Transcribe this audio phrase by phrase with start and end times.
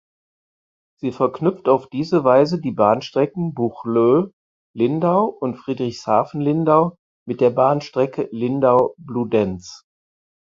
[0.99, 9.83] Sie verknüpft auf diese Weise die Bahnstrecken Buchloe–Lindau und Friedrichshafen–Lindau mit der Bahnstrecke Lindau–Bludenz.